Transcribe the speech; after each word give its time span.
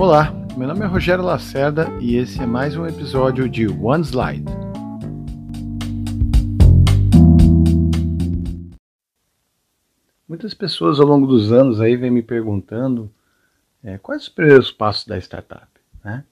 Olá, 0.00 0.32
meu 0.56 0.66
nome 0.66 0.80
é 0.80 0.86
Rogério 0.86 1.22
Lacerda 1.22 1.86
e 2.00 2.16
esse 2.16 2.40
é 2.40 2.46
mais 2.46 2.74
um 2.74 2.86
episódio 2.86 3.46
de 3.46 3.68
One 3.68 4.02
Slide. 4.02 4.46
Muitas 10.26 10.54
pessoas 10.54 10.98
ao 10.98 11.06
longo 11.06 11.26
dos 11.26 11.52
anos 11.52 11.82
aí 11.82 11.98
vêm 11.98 12.10
me 12.10 12.22
perguntando 12.22 13.12
é, 13.84 13.98
quais 13.98 14.22
os 14.22 14.28
primeiros 14.30 14.72
passos 14.72 15.06
da 15.06 15.18
startup, 15.18 15.68
né? 16.02 16.24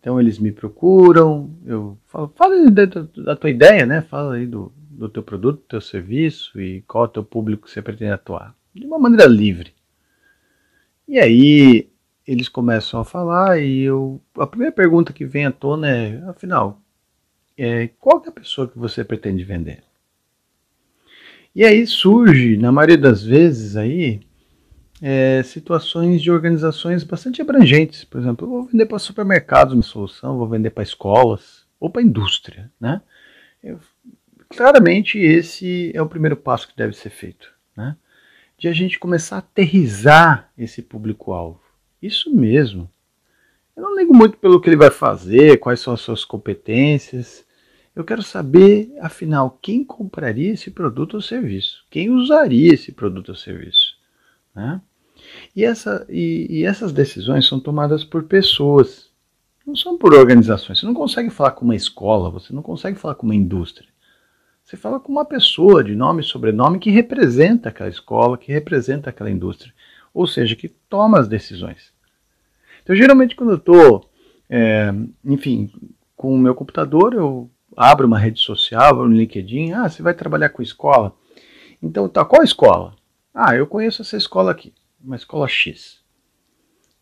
Então 0.00 0.18
eles 0.18 0.40
me 0.40 0.50
procuram, 0.50 1.54
eu 1.64 1.96
falo, 2.06 2.32
fala 2.34 2.68
da, 2.72 2.86
da 2.86 3.36
tua 3.36 3.50
ideia, 3.50 3.86
né? 3.86 4.02
Fala 4.02 4.34
aí 4.34 4.46
do, 4.48 4.72
do 4.90 5.08
teu 5.08 5.22
produto, 5.22 5.58
do 5.58 5.68
teu 5.68 5.80
serviço 5.80 6.60
e 6.60 6.82
qual 6.88 7.04
é 7.04 7.06
o 7.06 7.10
teu 7.10 7.22
público 7.22 7.66
que 7.66 7.70
você 7.70 7.80
pretende 7.80 8.10
atuar. 8.10 8.52
De 8.74 8.84
uma 8.84 8.98
maneira 8.98 9.26
livre. 9.26 9.72
E 11.06 11.20
aí 11.20 11.93
eles 12.26 12.48
começam 12.48 13.00
a 13.00 13.04
falar 13.04 13.60
e 13.60 13.82
eu 13.82 14.20
a 14.38 14.46
primeira 14.46 14.72
pergunta 14.72 15.12
que 15.12 15.24
vem 15.24 15.46
à 15.46 15.52
tona 15.52 15.88
é, 15.88 16.22
afinal, 16.28 16.80
é, 17.56 17.88
qual 18.00 18.22
é 18.24 18.28
a 18.28 18.32
pessoa 18.32 18.68
que 18.68 18.78
você 18.78 19.04
pretende 19.04 19.44
vender? 19.44 19.82
E 21.54 21.64
aí 21.64 21.86
surge, 21.86 22.56
na 22.56 22.72
maioria 22.72 22.98
das 22.98 23.22
vezes 23.22 23.76
aí, 23.76 24.20
é, 25.00 25.42
situações 25.42 26.22
de 26.22 26.30
organizações 26.30 27.04
bastante 27.04 27.40
abrangentes. 27.40 28.04
Por 28.04 28.20
exemplo, 28.20 28.46
eu 28.46 28.50
vou 28.50 28.64
vender 28.64 28.86
para 28.86 28.98
supermercados 28.98 29.74
uma 29.74 29.82
solução, 29.82 30.38
vou 30.38 30.48
vender 30.48 30.70
para 30.70 30.82
escolas 30.82 31.64
ou 31.78 31.88
para 31.90 32.02
indústria, 32.02 32.72
né? 32.80 33.00
Eu, 33.62 33.78
claramente 34.48 35.18
esse 35.18 35.92
é 35.94 36.02
o 36.02 36.08
primeiro 36.08 36.36
passo 36.36 36.68
que 36.68 36.76
deve 36.76 36.94
ser 36.94 37.10
feito, 37.10 37.52
né? 37.76 37.96
De 38.58 38.66
a 38.66 38.72
gente 38.72 38.98
começar 38.98 39.36
a 39.36 39.38
aterrizar 39.40 40.50
esse 40.56 40.82
público-alvo. 40.82 41.63
Isso 42.04 42.30
mesmo. 42.30 42.90
Eu 43.74 43.82
não 43.82 43.96
ligo 43.96 44.14
muito 44.14 44.36
pelo 44.36 44.60
que 44.60 44.68
ele 44.68 44.76
vai 44.76 44.90
fazer, 44.90 45.58
quais 45.58 45.80
são 45.80 45.94
as 45.94 46.02
suas 46.02 46.22
competências. 46.22 47.46
Eu 47.96 48.04
quero 48.04 48.22
saber, 48.22 48.94
afinal, 49.00 49.58
quem 49.62 49.82
compraria 49.82 50.52
esse 50.52 50.70
produto 50.70 51.14
ou 51.14 51.22
serviço? 51.22 51.82
Quem 51.88 52.10
usaria 52.10 52.74
esse 52.74 52.92
produto 52.92 53.30
ou 53.30 53.34
serviço? 53.34 53.96
Né? 54.54 54.82
E, 55.56 55.64
essa, 55.64 56.06
e, 56.10 56.46
e 56.50 56.64
essas 56.64 56.92
decisões 56.92 57.46
são 57.46 57.58
tomadas 57.58 58.04
por 58.04 58.24
pessoas, 58.24 59.10
não 59.66 59.74
são 59.74 59.96
por 59.96 60.12
organizações. 60.12 60.80
Você 60.80 60.84
não 60.84 60.92
consegue 60.92 61.30
falar 61.30 61.52
com 61.52 61.64
uma 61.64 61.74
escola, 61.74 62.28
você 62.28 62.52
não 62.52 62.60
consegue 62.62 62.98
falar 62.98 63.14
com 63.14 63.24
uma 63.24 63.34
indústria. 63.34 63.88
Você 64.62 64.76
fala 64.76 65.00
com 65.00 65.10
uma 65.10 65.24
pessoa 65.24 65.82
de 65.82 65.96
nome 65.96 66.20
e 66.20 66.26
sobrenome 66.26 66.78
que 66.78 66.90
representa 66.90 67.70
aquela 67.70 67.88
escola, 67.88 68.36
que 68.36 68.52
representa 68.52 69.08
aquela 69.08 69.30
indústria, 69.30 69.72
ou 70.12 70.26
seja, 70.26 70.54
que 70.54 70.68
toma 70.68 71.18
as 71.18 71.28
decisões. 71.28 71.93
Então, 72.84 72.94
geralmente, 72.94 73.34
quando 73.34 73.50
eu 73.50 73.56
estou, 73.56 74.08
é, 74.48 74.94
enfim, 75.24 75.72
com 76.14 76.34
o 76.34 76.38
meu 76.38 76.54
computador, 76.54 77.14
eu 77.14 77.50
abro 77.76 78.06
uma 78.06 78.18
rede 78.18 78.40
social, 78.40 78.94
no 78.96 79.14
LinkedIn. 79.14 79.72
Ah, 79.72 79.88
você 79.88 80.02
vai 80.02 80.14
trabalhar 80.14 80.50
com 80.50 80.62
escola? 80.62 81.16
Então, 81.82 82.08
tá, 82.08 82.24
qual 82.24 82.44
escola? 82.44 82.94
Ah, 83.34 83.56
eu 83.56 83.66
conheço 83.66 84.02
essa 84.02 84.16
escola 84.16 84.52
aqui, 84.52 84.72
uma 85.02 85.16
escola 85.16 85.48
X. 85.48 85.98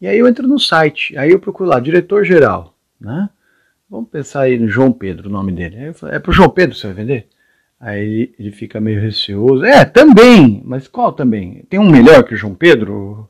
E 0.00 0.06
aí 0.06 0.18
eu 0.18 0.26
entro 0.26 0.48
no 0.48 0.58
site, 0.58 1.16
aí 1.16 1.30
eu 1.30 1.38
procuro 1.38 1.68
lá, 1.68 1.78
diretor-geral, 1.78 2.74
né? 3.00 3.28
Vamos 3.88 4.08
pensar 4.08 4.42
aí 4.42 4.58
no 4.58 4.66
João 4.66 4.90
Pedro, 4.90 5.28
o 5.28 5.32
nome 5.32 5.52
dele. 5.52 5.76
Aí 5.76 5.86
eu 5.88 5.94
falo, 5.94 6.14
é 6.14 6.18
pro 6.18 6.32
João 6.32 6.48
Pedro 6.48 6.74
você 6.74 6.86
vai 6.86 6.96
vender? 6.96 7.28
Aí 7.78 8.00
ele, 8.00 8.34
ele 8.38 8.52
fica 8.52 8.80
meio 8.80 9.00
receoso. 9.00 9.64
É, 9.64 9.84
também, 9.84 10.62
mas 10.64 10.88
qual 10.88 11.12
também? 11.12 11.64
Tem 11.68 11.78
um 11.78 11.90
melhor 11.90 12.24
que 12.24 12.34
o 12.34 12.36
João 12.36 12.54
Pedro? 12.54 13.28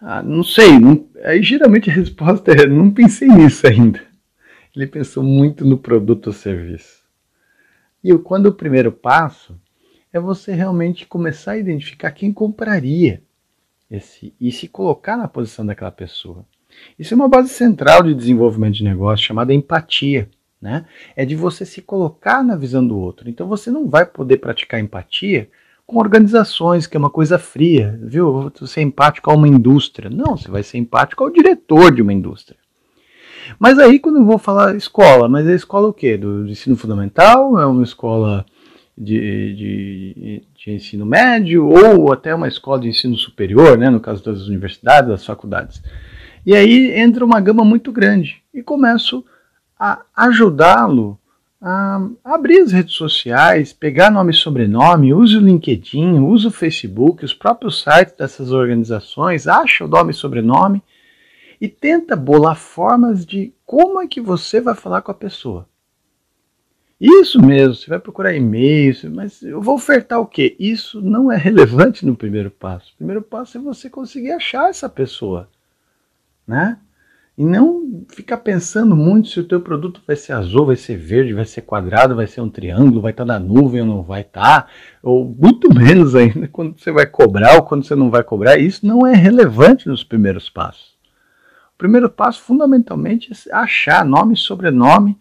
Ah, 0.00 0.22
não 0.22 0.42
sei. 0.42 0.78
Não, 0.78 1.06
aí 1.22 1.42
geralmente 1.42 1.90
a 1.90 1.92
resposta 1.92 2.52
é: 2.52 2.66
não 2.66 2.90
pensei 2.90 3.28
nisso 3.28 3.66
ainda. 3.66 4.00
Ele 4.74 4.86
pensou 4.86 5.22
muito 5.22 5.64
no 5.64 5.78
produto 5.78 6.28
ou 6.28 6.32
serviço. 6.32 7.02
E 8.02 8.12
quando 8.18 8.46
o 8.46 8.54
primeiro 8.54 8.90
passo 8.90 9.58
é 10.12 10.18
você 10.18 10.52
realmente 10.52 11.06
começar 11.06 11.52
a 11.52 11.58
identificar 11.58 12.10
quem 12.10 12.32
compraria 12.32 13.22
esse 13.90 14.34
e 14.40 14.50
se 14.50 14.68
colocar 14.68 15.16
na 15.16 15.28
posição 15.28 15.64
daquela 15.64 15.90
pessoa. 15.90 16.44
Isso 16.98 17.12
é 17.12 17.16
uma 17.16 17.28
base 17.28 17.50
central 17.50 18.02
de 18.02 18.14
desenvolvimento 18.14 18.74
de 18.74 18.84
negócio 18.84 19.26
chamada 19.26 19.52
empatia. 19.52 20.28
Né? 20.60 20.86
É 21.16 21.24
de 21.24 21.34
você 21.34 21.66
se 21.66 21.82
colocar 21.82 22.42
na 22.44 22.54
visão 22.56 22.86
do 22.86 22.96
outro. 22.96 23.28
Então 23.28 23.48
você 23.48 23.70
não 23.70 23.88
vai 23.88 24.06
poder 24.06 24.36
praticar 24.36 24.80
empatia 24.80 25.50
com 25.86 25.98
organizações, 25.98 26.86
que 26.86 26.96
é 26.96 27.00
uma 27.00 27.10
coisa 27.10 27.38
fria, 27.38 27.98
viu? 28.02 28.50
Você 28.60 28.80
é 28.80 28.82
empático 28.82 29.30
a 29.30 29.34
uma 29.34 29.48
indústria. 29.48 30.08
Não, 30.08 30.36
você 30.36 30.50
vai 30.50 30.62
ser 30.62 30.78
empático 30.78 31.22
ao 31.22 31.30
diretor 31.30 31.92
de 31.92 32.02
uma 32.02 32.12
indústria. 32.12 32.58
Mas 33.58 33.78
aí, 33.78 33.98
quando 33.98 34.18
eu 34.18 34.24
vou 34.24 34.38
falar 34.38 34.76
escola, 34.76 35.28
mas 35.28 35.46
é 35.46 35.54
escola 35.54 35.88
o 35.88 35.92
quê? 35.92 36.16
Do, 36.16 36.48
ensino 36.48 36.76
fundamental? 36.76 37.58
É 37.58 37.66
uma 37.66 37.82
escola 37.82 38.46
de, 38.96 39.54
de, 39.54 40.42
de, 40.54 40.72
ensino 40.72 41.04
médio? 41.04 41.68
Ou 41.68 42.12
até 42.12 42.34
uma 42.34 42.48
escola 42.48 42.80
de 42.80 42.88
ensino 42.88 43.16
superior, 43.16 43.76
né? 43.76 43.90
no 43.90 44.00
caso 44.00 44.24
das 44.24 44.46
universidades, 44.46 45.10
das 45.10 45.26
faculdades. 45.26 45.82
E 46.46 46.54
aí 46.54 46.92
entra 46.92 47.24
uma 47.24 47.40
gama 47.40 47.64
muito 47.64 47.92
grande 47.92 48.42
e 48.52 48.62
começo 48.62 49.24
a 49.78 50.02
ajudá-lo 50.16 51.18
a 51.62 52.08
abrir 52.24 52.58
as 52.58 52.72
redes 52.72 52.94
sociais, 52.94 53.72
pegar 53.72 54.10
nome 54.10 54.32
e 54.32 54.36
sobrenome, 54.36 55.14
use 55.14 55.36
o 55.36 55.40
LinkedIn, 55.40 56.18
use 56.18 56.48
o 56.48 56.50
Facebook, 56.50 57.24
os 57.24 57.32
próprios 57.32 57.80
sites 57.80 58.14
dessas 58.16 58.50
organizações, 58.50 59.46
acha 59.46 59.84
o 59.84 59.88
nome 59.88 60.10
e 60.10 60.14
sobrenome 60.14 60.82
e 61.60 61.68
tenta 61.68 62.16
bolar 62.16 62.56
formas 62.56 63.24
de 63.24 63.54
como 63.64 64.00
é 64.00 64.08
que 64.08 64.20
você 64.20 64.60
vai 64.60 64.74
falar 64.74 65.02
com 65.02 65.12
a 65.12 65.14
pessoa. 65.14 65.68
Isso 67.00 67.40
mesmo, 67.40 67.76
você 67.76 67.88
vai 67.88 68.00
procurar 68.00 68.34
e-mails, 68.34 69.04
mas 69.04 69.42
eu 69.42 69.60
vou 69.60 69.76
ofertar 69.76 70.20
o 70.20 70.26
quê? 70.26 70.56
Isso 70.58 71.00
não 71.00 71.30
é 71.30 71.36
relevante 71.38 72.04
no 72.04 72.16
primeiro 72.16 72.50
passo. 72.50 72.92
O 72.92 72.96
primeiro 72.96 73.22
passo 73.22 73.58
é 73.58 73.60
você 73.60 73.88
conseguir 73.88 74.32
achar 74.32 74.68
essa 74.68 74.88
pessoa, 74.88 75.48
né? 76.44 76.78
E 77.36 77.44
não 77.44 78.04
ficar 78.10 78.38
pensando 78.38 78.94
muito 78.94 79.28
se 79.28 79.40
o 79.40 79.44
teu 79.44 79.60
produto 79.60 80.02
vai 80.06 80.16
ser 80.16 80.32
azul, 80.32 80.66
vai 80.66 80.76
ser 80.76 80.96
verde, 80.96 81.32
vai 81.32 81.46
ser 81.46 81.62
quadrado, 81.62 82.14
vai 82.14 82.26
ser 82.26 82.42
um 82.42 82.50
triângulo, 82.50 83.00
vai 83.00 83.12
estar 83.12 83.24
na 83.24 83.38
nuvem 83.38 83.80
ou 83.80 83.86
não 83.86 84.02
vai 84.02 84.20
estar, 84.20 84.70
ou 85.02 85.24
muito 85.24 85.72
menos 85.72 86.14
ainda 86.14 86.46
quando 86.48 86.78
você 86.78 86.92
vai 86.92 87.06
cobrar 87.06 87.56
ou 87.56 87.62
quando 87.62 87.84
você 87.84 87.94
não 87.94 88.10
vai 88.10 88.22
cobrar. 88.22 88.58
Isso 88.58 88.86
não 88.86 89.06
é 89.06 89.14
relevante 89.14 89.88
nos 89.88 90.04
primeiros 90.04 90.50
passos. 90.50 90.92
O 91.74 91.78
primeiro 91.78 92.10
passo, 92.10 92.42
fundamentalmente, 92.42 93.32
é 93.32 93.54
achar 93.54 94.04
nome, 94.04 94.36
sobrenome 94.36 95.18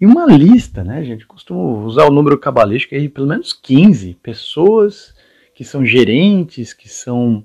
e 0.00 0.06
uma 0.06 0.26
lista, 0.26 0.82
né, 0.82 1.04
gente? 1.04 1.24
Costumo 1.24 1.84
usar 1.84 2.04
o 2.04 2.12
número 2.12 2.36
cabalístico 2.36 2.94
aí, 2.96 3.08
pelo 3.08 3.28
menos 3.28 3.52
15 3.52 4.18
pessoas 4.22 5.14
que 5.54 5.64
são 5.64 5.86
gerentes, 5.86 6.72
que 6.72 6.88
são 6.88 7.44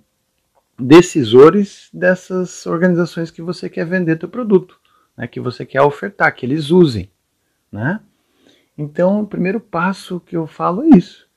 decisores 0.80 1.90
dessas 1.94 2.66
organizações 2.66 3.30
que 3.30 3.42
você 3.42 3.70
quer 3.70 3.86
vender 3.86 4.18
teu 4.18 4.30
produto, 4.30 4.80
né, 5.18 5.28
que 5.28 5.40
você 5.40 5.66
quer 5.66 5.82
ofertar, 5.82 6.34
que 6.34 6.46
eles 6.46 6.72
usem, 6.72 7.12
né? 7.72 8.00
Então, 8.78 9.22
o 9.22 9.28
primeiro 9.28 9.60
passo 9.60 10.22
que 10.22 10.38
eu 10.38 10.48
falo 10.48 10.84
é 10.84 10.98
isso, 10.98 11.28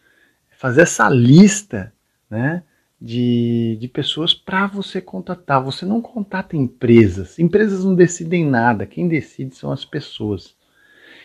é 0.50 0.54
fazer 0.54 0.82
essa 0.82 1.08
lista, 1.08 1.92
né, 2.30 2.62
de, 3.00 3.76
de 3.80 3.88
pessoas 3.88 4.32
para 4.32 4.68
você 4.68 5.00
contatar. 5.00 5.60
Você 5.60 5.84
não 5.84 6.00
contata 6.00 6.56
empresas, 6.56 7.36
empresas 7.38 7.84
não 7.84 7.96
decidem 7.96 8.46
nada, 8.48 8.86
quem 8.86 9.08
decide 9.08 9.56
são 9.56 9.72
as 9.72 9.84
pessoas. 9.84 10.54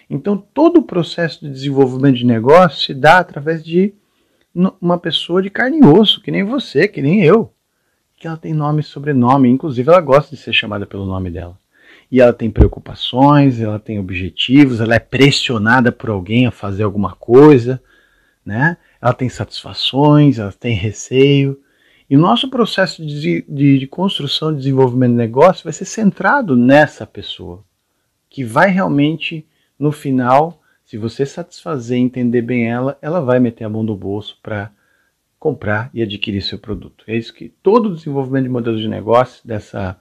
Então, 0.10 0.38
todo 0.38 0.78
o 0.78 0.84
processo 0.84 1.46
de 1.46 1.52
desenvolvimento 1.52 2.18
de 2.18 2.26
negócio 2.26 2.84
se 2.84 2.94
dá 2.94 3.20
através 3.20 3.64
de 3.64 3.94
uma 4.82 4.98
pessoa 4.98 5.40
de 5.40 5.52
carne 5.52 5.80
e 5.80 5.86
osso, 5.86 6.22
que 6.22 6.32
nem 6.32 6.44
você, 6.44 6.88
que 6.88 7.02
nem 7.02 7.24
eu 7.24 7.54
que 8.18 8.28
ela 8.28 8.36
tem 8.36 8.54
nome 8.54 8.82
e 8.82 8.84
sobrenome, 8.84 9.48
inclusive 9.48 9.90
ela 9.90 10.02
gosta 10.02 10.36
de 10.36 10.42
ser 10.42 10.52
chamada 10.52 10.88
pelo 10.88 11.06
nome 11.06 11.30
dela. 11.30 11.58
E 12.12 12.20
ela 12.20 12.34
tem 12.34 12.50
preocupações, 12.50 13.60
ela 13.60 13.80
tem 13.80 14.00
objetivos, 14.00 14.82
ela 14.82 14.96
é 14.96 15.00
pressionada 15.00 15.92
por 15.92 16.10
alguém 16.10 16.48
a 16.48 16.52
fazer 16.52 16.84
alguma 16.84 17.14
coisa, 17.14 17.82
né? 18.44 18.78
Ela 19.00 19.14
tem 19.14 19.30
satisfações, 19.30 20.40
ela 20.40 20.52
tem 20.52 20.74
receio. 20.74 21.60
E 22.10 22.16
o 22.16 22.20
nosso 22.20 22.50
processo 22.50 23.06
de, 23.06 23.46
de, 23.48 23.80
de 23.80 23.88
construção 23.88 24.52
e 24.52 24.58
desenvolvimento 24.58 25.12
de 25.12 25.18
negócio 25.18 25.66
vai 25.66 25.74
ser 25.74 25.86
centrado 25.86 26.56
nessa 26.56 27.06
pessoa, 27.06 27.64
que 28.30 28.44
vai 28.44 28.70
realmente, 28.70 29.46
no 29.78 29.92
final, 29.92 30.62
se 30.86 30.98
você 30.98 31.26
satisfazer 31.26 32.00
e 32.00 32.02
entender 32.02 32.42
bem 32.42 32.68
ela, 32.68 32.98
ela 33.02 33.20
vai 33.20 33.40
meter 33.40 33.66
a 33.66 33.70
mão 33.70 33.84
no 33.84 33.96
bolso 33.96 34.40
para 34.42 34.72
comprar 35.40 35.90
e 35.94 36.02
adquirir 36.02 36.42
seu 36.42 36.58
produto. 36.60 37.04
É 37.08 37.16
isso 37.16 37.34
que 37.34 37.50
todo 37.62 37.88
o 37.90 37.96
desenvolvimento 37.96 38.44
de 38.44 38.50
modelos 38.50 38.82
de 38.82 38.88
negócio 38.88 39.48
dessa, 39.48 40.00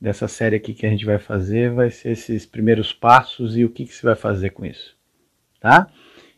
dessa 0.00 0.28
série 0.28 0.56
aqui 0.56 0.74
que 0.74 0.86
a 0.86 0.90
gente 0.90 1.04
vai 1.04 1.18
fazer 1.18 1.72
vai 1.72 1.90
ser 1.90 2.10
esses 2.10 2.46
primeiros 2.46 2.92
passos 2.92 3.56
e 3.56 3.64
o 3.64 3.70
que, 3.70 3.84
que 3.84 3.94
você 3.94 4.06
vai 4.06 4.16
fazer 4.16 4.50
com 4.50 4.64
isso. 4.64 4.96
Tá? 5.60 5.88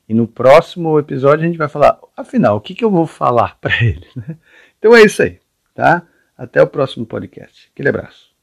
E 0.08 0.14
no 0.14 0.26
próximo 0.26 0.98
episódio 0.98 1.44
a 1.44 1.46
gente 1.46 1.58
vai 1.58 1.68
falar, 1.68 1.98
afinal, 2.16 2.56
o 2.56 2.60
que, 2.60 2.74
que 2.74 2.84
eu 2.84 2.90
vou 2.90 3.06
falar 3.06 3.58
para 3.60 3.82
ele? 3.82 4.06
Então 4.78 4.94
é 4.94 5.02
isso 5.02 5.22
aí, 5.22 5.40
tá? 5.74 6.06
Até 6.36 6.62
o 6.62 6.66
próximo 6.66 7.06
podcast. 7.06 7.70
Aquele 7.72 7.88
abraço. 7.88 8.35